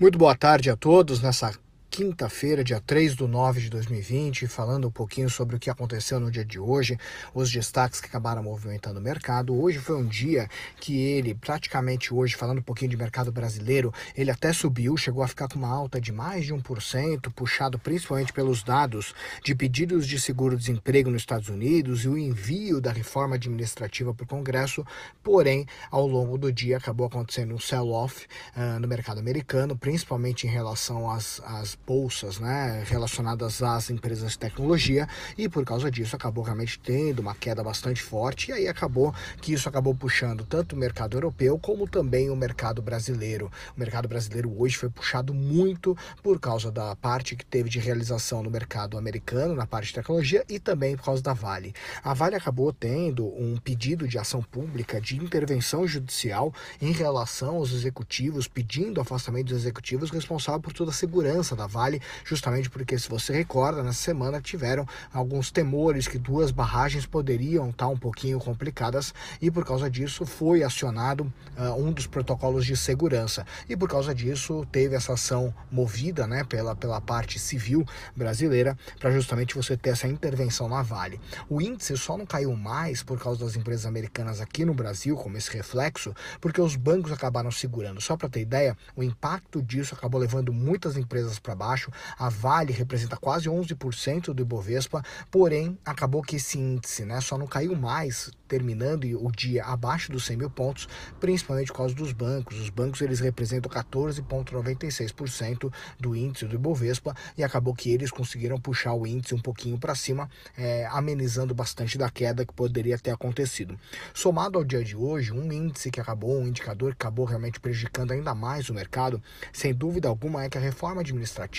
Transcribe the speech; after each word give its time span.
Muito 0.00 0.18
boa 0.18 0.34
tarde 0.34 0.70
a 0.70 0.76
todos 0.76 1.20
nessa 1.20 1.52
quinta-feira, 2.00 2.64
dia 2.64 2.80
3 2.80 3.14
de 3.14 3.26
9 3.26 3.60
de 3.60 3.68
2020, 3.68 4.46
falando 4.46 4.88
um 4.88 4.90
pouquinho 4.90 5.28
sobre 5.28 5.56
o 5.56 5.58
que 5.58 5.68
aconteceu 5.68 6.18
no 6.18 6.30
dia 6.30 6.42
de 6.42 6.58
hoje, 6.58 6.98
os 7.34 7.52
destaques 7.52 8.00
que 8.00 8.06
acabaram 8.06 8.42
movimentando 8.42 8.98
o 8.98 9.02
mercado. 9.02 9.54
Hoje 9.54 9.78
foi 9.78 9.96
um 9.96 10.06
dia 10.06 10.48
que 10.80 10.98
ele, 10.98 11.34
praticamente 11.34 12.14
hoje, 12.14 12.36
falando 12.36 12.60
um 12.60 12.62
pouquinho 12.62 12.90
de 12.90 12.96
mercado 12.96 13.30
brasileiro, 13.30 13.92
ele 14.16 14.30
até 14.30 14.50
subiu, 14.50 14.96
chegou 14.96 15.22
a 15.22 15.28
ficar 15.28 15.46
com 15.46 15.58
uma 15.58 15.68
alta 15.68 16.00
de 16.00 16.10
mais 16.10 16.46
de 16.46 16.54
1%, 16.54 17.30
puxado 17.34 17.78
principalmente 17.78 18.32
pelos 18.32 18.62
dados 18.62 19.14
de 19.44 19.54
pedidos 19.54 20.08
de 20.08 20.18
seguro-desemprego 20.18 21.10
nos 21.10 21.20
Estados 21.20 21.50
Unidos 21.50 22.04
e 22.04 22.08
o 22.08 22.16
envio 22.16 22.80
da 22.80 22.92
reforma 22.92 23.34
administrativa 23.34 24.14
para 24.14 24.24
o 24.24 24.26
Congresso, 24.26 24.86
porém, 25.22 25.66
ao 25.90 26.06
longo 26.06 26.38
do 26.38 26.50
dia 26.50 26.78
acabou 26.78 27.06
acontecendo 27.06 27.54
um 27.54 27.58
sell-off 27.58 28.26
uh, 28.56 28.80
no 28.80 28.88
mercado 28.88 29.20
americano, 29.20 29.76
principalmente 29.76 30.46
em 30.46 30.50
relação 30.50 31.10
às, 31.10 31.42
às 31.44 31.74
bolsas 31.90 32.38
né, 32.38 32.84
relacionadas 32.86 33.60
às 33.64 33.90
empresas 33.90 34.30
de 34.30 34.38
tecnologia 34.38 35.08
e 35.36 35.48
por 35.48 35.64
causa 35.64 35.90
disso 35.90 36.14
acabou 36.14 36.44
realmente 36.44 36.78
tendo 36.78 37.18
uma 37.18 37.34
queda 37.34 37.64
bastante 37.64 38.00
forte 38.00 38.50
e 38.50 38.52
aí 38.52 38.68
acabou 38.68 39.12
que 39.42 39.52
isso 39.52 39.68
acabou 39.68 39.92
puxando 39.92 40.44
tanto 40.44 40.76
o 40.76 40.78
mercado 40.78 41.16
europeu 41.16 41.58
como 41.58 41.88
também 41.88 42.30
o 42.30 42.36
mercado 42.36 42.80
brasileiro. 42.80 43.50
O 43.76 43.80
mercado 43.80 44.06
brasileiro 44.06 44.54
hoje 44.56 44.76
foi 44.76 44.88
puxado 44.88 45.34
muito 45.34 45.98
por 46.22 46.38
causa 46.38 46.70
da 46.70 46.94
parte 46.94 47.34
que 47.34 47.44
teve 47.44 47.68
de 47.68 47.80
realização 47.80 48.40
no 48.40 48.52
mercado 48.52 48.96
americano, 48.96 49.56
na 49.56 49.66
parte 49.66 49.88
de 49.88 49.94
tecnologia 49.94 50.44
e 50.48 50.60
também 50.60 50.96
por 50.96 51.06
causa 51.06 51.20
da 51.20 51.32
Vale. 51.32 51.74
A 52.04 52.14
Vale 52.14 52.36
acabou 52.36 52.72
tendo 52.72 53.26
um 53.26 53.56
pedido 53.56 54.06
de 54.06 54.16
ação 54.16 54.44
pública 54.44 55.00
de 55.00 55.16
intervenção 55.16 55.88
judicial 55.88 56.54
em 56.80 56.92
relação 56.92 57.56
aos 57.56 57.72
executivos, 57.72 58.46
pedindo 58.46 59.00
afastamento 59.00 59.48
dos 59.48 59.58
executivos 59.58 60.12
responsáveis 60.12 60.62
por 60.62 60.72
toda 60.72 60.92
a 60.92 60.94
segurança 60.94 61.56
da 61.56 61.66
Vale, 61.70 62.02
justamente 62.24 62.68
porque, 62.68 62.98
se 62.98 63.08
você 63.08 63.32
recorda, 63.32 63.82
na 63.82 63.92
semana 63.92 64.40
tiveram 64.40 64.86
alguns 65.12 65.50
temores 65.52 66.08
que 66.08 66.18
duas 66.18 66.50
barragens 66.50 67.06
poderiam 67.06 67.70
estar 67.70 67.86
um 67.86 67.96
pouquinho 67.96 68.40
complicadas 68.40 69.14
e, 69.40 69.50
por 69.50 69.64
causa 69.64 69.88
disso, 69.88 70.26
foi 70.26 70.64
acionado 70.64 71.32
uh, 71.56 71.80
um 71.80 71.92
dos 71.92 72.06
protocolos 72.06 72.66
de 72.66 72.76
segurança. 72.76 73.46
E, 73.68 73.76
por 73.76 73.88
causa 73.88 74.12
disso, 74.12 74.66
teve 74.72 74.96
essa 74.96 75.12
ação 75.12 75.54
movida 75.70 76.26
né, 76.26 76.42
pela, 76.42 76.74
pela 76.74 77.00
parte 77.00 77.38
civil 77.38 77.86
brasileira 78.16 78.76
para 78.98 79.12
justamente 79.12 79.54
você 79.54 79.76
ter 79.76 79.90
essa 79.90 80.08
intervenção 80.08 80.68
na 80.68 80.82
Vale. 80.82 81.20
O 81.48 81.60
índice 81.60 81.96
só 81.96 82.16
não 82.16 82.26
caiu 82.26 82.54
mais 82.56 83.02
por 83.02 83.18
causa 83.18 83.44
das 83.44 83.54
empresas 83.54 83.86
americanas 83.86 84.40
aqui 84.40 84.64
no 84.64 84.74
Brasil, 84.74 85.16
como 85.16 85.36
esse 85.36 85.50
reflexo, 85.52 86.14
porque 86.40 86.60
os 86.60 86.74
bancos 86.74 87.12
acabaram 87.12 87.50
segurando. 87.50 88.00
Só 88.00 88.16
para 88.16 88.28
ter 88.28 88.40
ideia, 88.40 88.76
o 88.96 89.02
impacto 89.02 89.62
disso 89.62 89.94
acabou 89.94 90.20
levando 90.20 90.52
muitas 90.52 90.96
empresas 90.96 91.38
para 91.38 91.54
baixo. 91.60 91.92
A 92.18 92.30
Vale 92.30 92.72
representa 92.72 93.18
quase 93.18 93.50
11% 93.50 94.32
do 94.32 94.40
Ibovespa, 94.40 95.04
porém 95.30 95.78
acabou 95.84 96.22
que 96.22 96.36
esse 96.36 96.58
índice 96.58 97.04
né, 97.04 97.20
só 97.20 97.36
não 97.36 97.46
caiu 97.46 97.76
mais, 97.76 98.30
terminando 98.48 99.04
o 99.04 99.30
dia 99.30 99.62
abaixo 99.64 100.10
dos 100.10 100.24
100 100.24 100.36
mil 100.38 100.50
pontos, 100.50 100.88
principalmente 101.20 101.66
por 101.68 101.76
causa 101.76 101.94
dos 101.94 102.12
bancos. 102.12 102.58
Os 102.58 102.70
bancos 102.70 103.02
eles 103.02 103.20
representam 103.20 103.70
14,96% 103.70 105.70
do 105.98 106.16
índice 106.16 106.46
do 106.46 106.54
Ibovespa 106.54 107.14
e 107.36 107.44
acabou 107.44 107.74
que 107.74 107.90
eles 107.90 108.10
conseguiram 108.10 108.58
puxar 108.58 108.94
o 108.94 109.06
índice 109.06 109.34
um 109.34 109.40
pouquinho 109.40 109.78
para 109.78 109.94
cima, 109.94 110.30
é, 110.56 110.88
amenizando 110.90 111.54
bastante 111.54 111.98
da 111.98 112.08
queda 112.08 112.46
que 112.46 112.54
poderia 112.54 112.98
ter 112.98 113.10
acontecido. 113.10 113.78
Somado 114.14 114.56
ao 114.56 114.64
dia 114.64 114.82
de 114.82 114.96
hoje, 114.96 115.30
um 115.30 115.52
índice 115.52 115.90
que 115.90 116.00
acabou, 116.00 116.40
um 116.40 116.46
indicador 116.46 116.94
que 116.94 117.02
acabou 117.02 117.26
realmente 117.26 117.60
prejudicando 117.60 118.12
ainda 118.12 118.34
mais 118.34 118.70
o 118.70 118.74
mercado, 118.74 119.22
sem 119.52 119.74
dúvida 119.74 120.08
alguma, 120.08 120.44
é 120.44 120.48
que 120.48 120.56
a 120.56 120.60
reforma 120.60 121.02
administrativa 121.02 121.49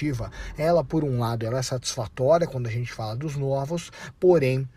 ela 0.58 0.84
por 0.84 1.04
um 1.04 1.20
lado 1.20 1.46
ela 1.46 1.60
é 1.60 1.62
satisfatória 1.62 2.48
quando 2.48 2.68
a 2.68 2.72
gente 2.72 2.92
fala 2.92 3.16
dos 3.16 3.36
novos, 3.36 3.92
porém 4.20 4.68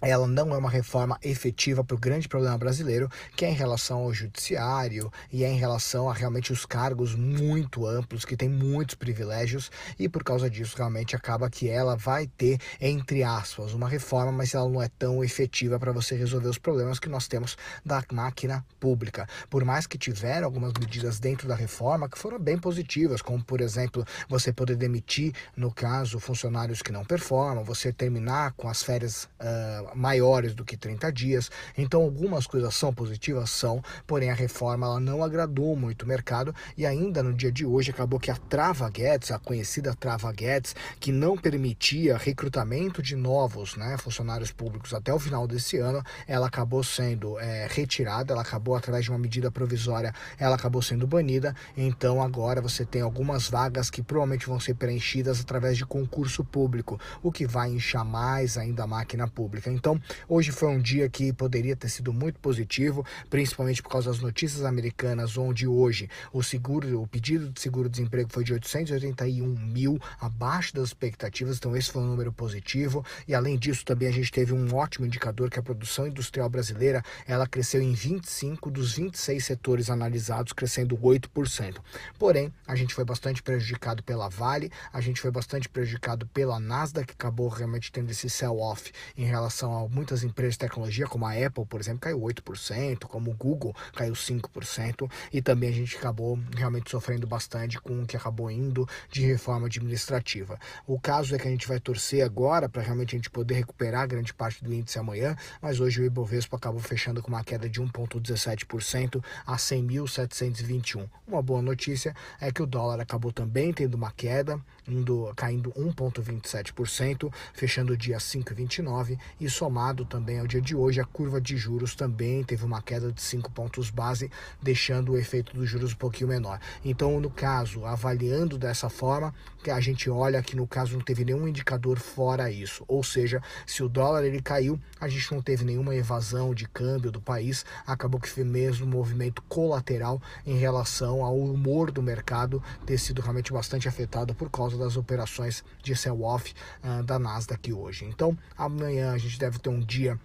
ela 0.00 0.26
não 0.26 0.54
é 0.54 0.58
uma 0.58 0.70
reforma 0.70 1.18
efetiva 1.22 1.84
para 1.84 1.94
o 1.94 1.98
grande 1.98 2.28
problema 2.28 2.58
brasileiro, 2.58 3.08
que 3.36 3.44
é 3.44 3.50
em 3.50 3.54
relação 3.54 4.00
ao 4.00 4.12
judiciário 4.12 5.10
e 5.32 5.44
é 5.44 5.50
em 5.50 5.58
relação 5.58 6.10
a 6.10 6.14
realmente 6.14 6.52
os 6.52 6.66
cargos 6.66 7.14
muito 7.14 7.86
amplos, 7.86 8.24
que 8.24 8.36
tem 8.36 8.48
muitos 8.48 8.94
privilégios, 8.94 9.70
e 9.98 10.08
por 10.08 10.22
causa 10.22 10.50
disso 10.50 10.76
realmente 10.76 11.16
acaba 11.16 11.48
que 11.48 11.68
ela 11.68 11.96
vai 11.96 12.26
ter, 12.26 12.58
entre 12.80 13.22
aspas, 13.22 13.72
uma 13.72 13.88
reforma, 13.88 14.32
mas 14.32 14.54
ela 14.54 14.68
não 14.68 14.82
é 14.82 14.88
tão 14.88 15.24
efetiva 15.24 15.78
para 15.78 15.92
você 15.92 16.14
resolver 16.16 16.48
os 16.48 16.58
problemas 16.58 16.98
que 16.98 17.08
nós 17.08 17.26
temos 17.26 17.56
da 17.84 18.02
máquina 18.12 18.64
pública. 18.78 19.26
Por 19.48 19.64
mais 19.64 19.86
que 19.86 19.96
tiveram 19.96 20.46
algumas 20.46 20.72
medidas 20.78 21.18
dentro 21.18 21.48
da 21.48 21.54
reforma 21.54 22.08
que 22.08 22.18
foram 22.18 22.38
bem 22.38 22.58
positivas, 22.58 23.22
como 23.22 23.42
por 23.42 23.60
exemplo, 23.60 24.04
você 24.28 24.52
poder 24.52 24.76
demitir, 24.76 25.32
no 25.56 25.72
caso, 25.72 26.18
funcionários 26.18 26.82
que 26.82 26.92
não 26.92 27.04
performam, 27.04 27.64
você 27.64 27.92
terminar 27.92 28.52
com 28.52 28.68
as 28.68 28.82
férias. 28.82 29.24
Uh, 29.40 29.93
maiores 29.94 30.54
do 30.54 30.64
que 30.64 30.76
30 30.76 31.12
dias. 31.12 31.50
Então 31.76 32.02
algumas 32.02 32.46
coisas 32.46 32.74
são 32.74 32.92
positivas, 32.92 33.50
são, 33.50 33.82
porém 34.06 34.30
a 34.30 34.34
reforma 34.34 34.86
ela 34.86 35.00
não 35.00 35.22
agradou 35.22 35.76
muito 35.76 36.02
o 36.02 36.08
mercado 36.08 36.54
e 36.76 36.86
ainda 36.86 37.22
no 37.22 37.32
dia 37.32 37.50
de 37.50 37.64
hoje 37.64 37.90
acabou 37.90 38.18
que 38.18 38.30
a 38.30 38.36
Trava 38.36 38.88
Guedes, 38.88 39.30
a 39.30 39.38
conhecida 39.38 39.94
Trava 39.94 40.30
Guedes, 40.32 40.74
que 41.00 41.12
não 41.12 41.36
permitia 41.36 42.16
recrutamento 42.16 43.02
de 43.02 43.16
novos 43.16 43.76
né, 43.76 43.96
funcionários 43.98 44.50
públicos 44.50 44.92
até 44.94 45.12
o 45.12 45.18
final 45.18 45.46
desse 45.46 45.78
ano, 45.78 46.02
ela 46.26 46.46
acabou 46.46 46.82
sendo 46.82 47.38
é, 47.38 47.66
retirada, 47.70 48.32
ela 48.32 48.42
acabou 48.42 48.74
através 48.76 49.04
de 49.04 49.10
uma 49.10 49.18
medida 49.18 49.50
provisória, 49.50 50.12
ela 50.38 50.56
acabou 50.56 50.82
sendo 50.82 51.06
banida. 51.06 51.54
Então 51.76 52.22
agora 52.22 52.60
você 52.60 52.84
tem 52.84 53.02
algumas 53.02 53.48
vagas 53.48 53.90
que 53.90 54.02
provavelmente 54.02 54.46
vão 54.46 54.60
ser 54.60 54.74
preenchidas 54.74 55.40
através 55.40 55.76
de 55.76 55.84
concurso 55.84 56.44
público, 56.44 57.00
o 57.22 57.30
que 57.30 57.46
vai 57.46 57.70
inchar 57.70 58.04
mais 58.04 58.56
ainda 58.56 58.84
a 58.84 58.86
máquina 58.86 59.28
pública. 59.28 59.70
Então, 59.74 60.00
hoje 60.28 60.52
foi 60.52 60.68
um 60.68 60.80
dia 60.80 61.08
que 61.08 61.32
poderia 61.32 61.74
ter 61.74 61.88
sido 61.88 62.12
muito 62.12 62.38
positivo, 62.38 63.04
principalmente 63.28 63.82
por 63.82 63.90
causa 63.90 64.10
das 64.10 64.20
notícias 64.20 64.64
americanas, 64.64 65.36
onde 65.36 65.66
hoje 65.66 66.08
o 66.32 66.42
seguro, 66.42 67.02
o 67.02 67.06
pedido 67.06 67.50
de 67.50 67.60
seguro-desemprego 67.60 68.30
foi 68.32 68.44
de 68.44 68.52
881 68.52 69.46
mil, 69.46 69.98
abaixo 70.20 70.74
das 70.74 70.88
expectativas, 70.88 71.56
então 71.56 71.76
esse 71.76 71.90
foi 71.90 72.02
um 72.02 72.06
número 72.06 72.32
positivo. 72.32 73.04
E 73.26 73.34
além 73.34 73.58
disso, 73.58 73.84
também 73.84 74.08
a 74.08 74.12
gente 74.12 74.30
teve 74.30 74.52
um 74.52 74.74
ótimo 74.74 75.06
indicador 75.06 75.50
que 75.50 75.58
a 75.58 75.62
produção 75.62 76.06
industrial 76.06 76.48
brasileira, 76.48 77.02
ela 77.26 77.46
cresceu 77.46 77.82
em 77.82 77.92
25 77.92 78.70
dos 78.70 78.94
26 78.94 79.44
setores 79.44 79.90
analisados, 79.90 80.52
crescendo 80.52 80.96
8%. 80.96 81.76
Porém, 82.18 82.52
a 82.66 82.74
gente 82.74 82.94
foi 82.94 83.04
bastante 83.04 83.42
prejudicado 83.42 84.02
pela 84.02 84.28
Vale, 84.28 84.70
a 84.92 85.00
gente 85.00 85.20
foi 85.20 85.30
bastante 85.30 85.68
prejudicado 85.68 86.26
pela 86.26 86.58
Nasdaq, 86.60 87.06
que 87.06 87.12
acabou 87.12 87.48
realmente 87.48 87.92
tendo 87.92 88.10
esse 88.10 88.28
sell-off 88.28 88.92
em 89.16 89.24
relação 89.24 89.63
relação 89.64 89.84
a 89.84 89.88
muitas 89.88 90.22
empresas 90.22 90.54
de 90.54 90.58
tecnologia, 90.58 91.06
como 91.06 91.26
a 91.26 91.32
Apple, 91.32 91.64
por 91.66 91.80
exemplo, 91.80 92.00
caiu 92.00 92.20
8%, 92.20 93.04
como 93.04 93.30
o 93.30 93.34
Google 93.34 93.74
caiu 93.94 94.12
5%, 94.12 95.10
e 95.32 95.40
também 95.40 95.70
a 95.70 95.72
gente 95.72 95.96
acabou 95.96 96.38
realmente 96.54 96.90
sofrendo 96.90 97.26
bastante 97.26 97.80
com 97.80 98.02
o 98.02 98.06
que 98.06 98.16
acabou 98.16 98.50
indo 98.50 98.88
de 99.10 99.24
reforma 99.24 99.66
administrativa. 99.66 100.58
O 100.86 101.00
caso 101.00 101.34
é 101.34 101.38
que 101.38 101.48
a 101.48 101.50
gente 101.50 101.66
vai 101.66 101.80
torcer 101.80 102.24
agora 102.24 102.68
para 102.68 102.82
realmente 102.82 103.14
a 103.14 103.18
gente 103.18 103.30
poder 103.30 103.54
recuperar 103.54 104.06
grande 104.06 104.34
parte 104.34 104.62
do 104.62 104.72
índice 104.72 104.98
amanhã, 104.98 105.36
mas 105.60 105.80
hoje 105.80 106.00
o 106.00 106.04
Ibovespa 106.04 106.56
acabou 106.56 106.80
fechando 106.80 107.22
com 107.22 107.28
uma 107.28 107.44
queda 107.44 107.68
de 107.68 107.80
1,17% 107.80 109.24
a 109.46 109.56
100.721. 109.56 111.08
Uma 111.26 111.42
boa 111.42 111.62
notícia 111.62 112.14
é 112.40 112.52
que 112.52 112.62
o 112.62 112.66
dólar 112.66 113.00
acabou 113.00 113.32
também 113.32 113.72
tendo 113.72 113.94
uma 113.94 114.10
queda, 114.10 114.60
indo, 114.86 115.32
caindo 115.36 115.72
1,27%, 115.72 117.32
fechando 117.52 117.92
o 117.92 117.96
dia 117.96 118.18
5,29 118.18 119.18
e 119.40 119.48
somado 119.54 120.04
também 120.04 120.40
ao 120.40 120.46
dia 120.46 120.60
de 120.60 120.74
hoje, 120.74 121.00
a 121.00 121.04
curva 121.04 121.40
de 121.40 121.56
juros 121.56 121.94
também 121.94 122.42
teve 122.42 122.64
uma 122.64 122.82
queda 122.82 123.12
de 123.12 123.22
5 123.22 123.50
pontos 123.52 123.88
base, 123.88 124.30
deixando 124.60 125.12
o 125.12 125.18
efeito 125.18 125.54
dos 125.54 125.68
juros 125.68 125.92
um 125.92 125.96
pouquinho 125.96 126.28
menor. 126.28 126.60
Então, 126.84 127.20
no 127.20 127.30
caso, 127.30 127.84
avaliando 127.84 128.58
dessa 128.58 128.88
forma, 128.88 129.32
que 129.62 129.70
a 129.70 129.80
gente 129.80 130.10
olha 130.10 130.42
que 130.42 130.54
no 130.54 130.66
caso 130.66 130.94
não 130.94 131.00
teve 131.00 131.24
nenhum 131.24 131.48
indicador 131.48 131.98
fora 131.98 132.50
isso. 132.50 132.84
Ou 132.86 133.02
seja, 133.02 133.40
se 133.66 133.82
o 133.82 133.88
dólar 133.88 134.24
ele 134.24 134.42
caiu, 134.42 134.78
a 135.00 135.08
gente 135.08 135.32
não 135.32 135.40
teve 135.40 135.64
nenhuma 135.64 135.94
evasão 135.94 136.54
de 136.54 136.68
câmbio 136.68 137.10
do 137.10 137.20
país, 137.20 137.64
acabou 137.86 138.20
que 138.20 138.28
foi 138.28 138.44
mesmo 138.44 138.86
um 138.86 138.90
movimento 138.90 139.40
colateral 139.48 140.20
em 140.44 140.58
relação 140.58 141.24
ao 141.24 141.38
humor 141.38 141.90
do 141.90 142.02
mercado 142.02 142.62
ter 142.84 142.98
sido 142.98 143.22
realmente 143.22 143.52
bastante 143.52 143.88
afetado 143.88 144.34
por 144.34 144.50
causa 144.50 144.76
das 144.76 144.96
operações 144.96 145.64
de 145.82 145.96
sell-off 145.96 146.54
uh, 146.82 147.02
da 147.02 147.18
Nasdaq 147.18 147.72
hoje. 147.72 148.04
Então, 148.04 148.36
amanhã 148.56 149.12
a 149.12 149.18
gente 149.18 149.38
deve 149.44 149.58
ter 149.58 149.68
um 149.68 149.80
dia 149.80 150.18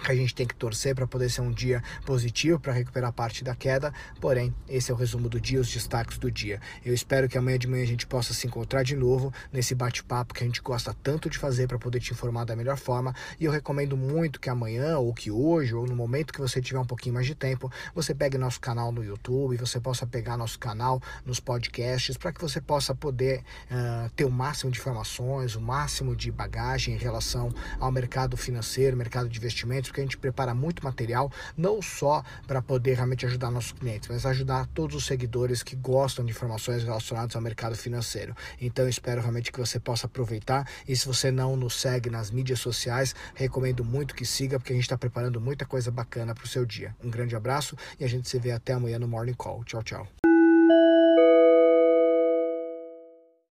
que 0.00 0.12
a 0.12 0.14
gente 0.14 0.34
tem 0.34 0.46
que 0.46 0.54
torcer 0.54 0.94
para 0.94 1.06
poder 1.06 1.30
ser 1.30 1.40
um 1.40 1.52
dia 1.52 1.82
positivo 2.04 2.58
para 2.58 2.72
recuperar 2.72 3.12
parte 3.12 3.44
da 3.44 3.54
queda. 3.54 3.92
Porém, 4.20 4.54
esse 4.68 4.90
é 4.90 4.94
o 4.94 4.96
resumo 4.96 5.28
do 5.28 5.40
dia, 5.40 5.60
os 5.60 5.70
destaques 5.70 6.18
do 6.18 6.30
dia. 6.30 6.60
Eu 6.84 6.94
espero 6.94 7.28
que 7.28 7.36
amanhã 7.36 7.58
de 7.58 7.66
manhã 7.66 7.82
a 7.82 7.86
gente 7.86 8.06
possa 8.06 8.32
se 8.32 8.46
encontrar 8.46 8.82
de 8.82 8.96
novo 8.96 9.32
nesse 9.52 9.74
bate-papo 9.74 10.34
que 10.34 10.42
a 10.42 10.46
gente 10.46 10.60
gosta 10.60 10.94
tanto 11.02 11.28
de 11.28 11.38
fazer 11.38 11.66
para 11.66 11.78
poder 11.78 12.00
te 12.00 12.12
informar 12.12 12.44
da 12.44 12.56
melhor 12.56 12.76
forma. 12.76 13.14
E 13.38 13.44
eu 13.44 13.52
recomendo 13.52 13.96
muito 13.96 14.40
que 14.40 14.48
amanhã, 14.48 14.98
ou 14.98 15.12
que 15.12 15.30
hoje, 15.30 15.74
ou 15.74 15.86
no 15.86 15.94
momento 15.94 16.32
que 16.32 16.40
você 16.40 16.60
tiver 16.60 16.78
um 16.78 16.86
pouquinho 16.86 17.14
mais 17.14 17.26
de 17.26 17.34
tempo, 17.34 17.70
você 17.94 18.14
pegue 18.14 18.38
nosso 18.38 18.60
canal 18.60 18.92
no 18.92 19.04
YouTube, 19.04 19.56
você 19.56 19.80
possa 19.80 20.06
pegar 20.06 20.36
nosso 20.36 20.58
canal 20.58 21.00
nos 21.24 21.40
podcasts, 21.40 22.16
para 22.16 22.32
que 22.32 22.40
você 22.40 22.60
possa 22.60 22.94
poder 22.94 23.42
uh, 23.70 24.10
ter 24.10 24.24
o 24.24 24.30
máximo 24.30 24.70
de 24.70 24.78
informações, 24.78 25.54
o 25.54 25.60
máximo 25.60 26.14
de 26.14 26.30
bagagem 26.30 26.94
em 26.94 26.98
relação 26.98 27.52
ao 27.78 27.90
mercado 27.90 28.36
financeiro, 28.36 28.96
mercado 28.96 29.28
de 29.28 29.38
investimentos 29.38 29.87
porque 29.88 30.00
a 30.00 30.04
gente 30.04 30.16
prepara 30.16 30.54
muito 30.54 30.84
material, 30.84 31.30
não 31.56 31.82
só 31.82 32.22
para 32.46 32.62
poder 32.62 32.94
realmente 32.94 33.26
ajudar 33.26 33.50
nossos 33.50 33.72
clientes, 33.72 34.08
mas 34.08 34.24
ajudar 34.24 34.66
todos 34.68 34.96
os 34.96 35.06
seguidores 35.06 35.62
que 35.62 35.74
gostam 35.76 36.24
de 36.24 36.30
informações 36.30 36.84
relacionadas 36.84 37.34
ao 37.34 37.42
mercado 37.42 37.76
financeiro. 37.76 38.34
Então 38.60 38.88
espero 38.88 39.20
realmente 39.20 39.50
que 39.50 39.58
você 39.58 39.78
possa 39.80 40.06
aproveitar. 40.06 40.68
E 40.86 40.96
se 40.96 41.06
você 41.06 41.30
não 41.30 41.56
nos 41.56 41.74
segue 41.80 42.10
nas 42.10 42.30
mídias 42.30 42.60
sociais, 42.60 43.14
recomendo 43.34 43.84
muito 43.84 44.14
que 44.14 44.24
siga, 44.24 44.58
porque 44.58 44.72
a 44.72 44.76
gente 44.76 44.84
está 44.84 44.98
preparando 44.98 45.40
muita 45.40 45.64
coisa 45.64 45.90
bacana 45.90 46.34
para 46.34 46.44
o 46.44 46.48
seu 46.48 46.64
dia. 46.64 46.94
Um 47.02 47.10
grande 47.10 47.34
abraço 47.34 47.76
e 47.98 48.04
a 48.04 48.08
gente 48.08 48.28
se 48.28 48.38
vê 48.38 48.52
até 48.52 48.72
amanhã 48.72 48.98
no 48.98 49.08
Morning 49.08 49.34
Call. 49.34 49.64
Tchau, 49.64 49.82
tchau. 49.82 50.27